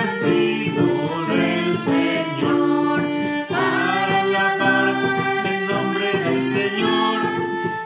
[0.00, 3.02] El castigo del Señor,
[3.50, 7.20] para alabar el nombre del Señor,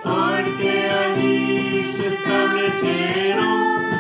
[0.01, 3.91] porque allí se establecieron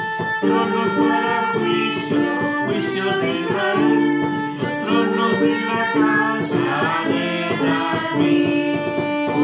[0.40, 2.22] tronos para juicio,
[2.66, 4.22] juicio de Israel,
[4.62, 6.68] los tronos de la casa
[7.08, 7.28] de
[7.66, 8.78] David,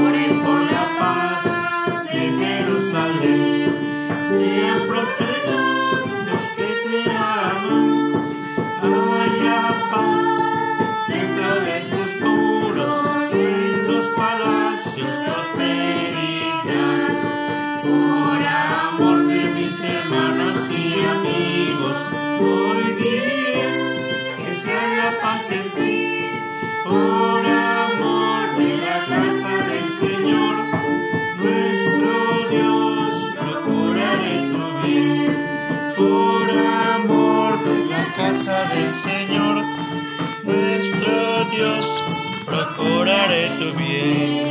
[0.01, 1.45] oren por la paz
[2.13, 3.75] de Jerusalén,
[4.29, 5.60] sean prosperos.
[17.83, 21.97] Por amor de mis hermanos y amigos,
[22.39, 26.31] hoy diré que se haga paz en ti.
[26.85, 30.57] Por amor de la casa del Señor,
[31.39, 35.37] nuestro Dios, procuraré tu bien.
[35.97, 39.65] Por amor de la casa del Señor,
[40.45, 42.03] nuestro Dios,
[42.45, 44.50] procuraré tu bien.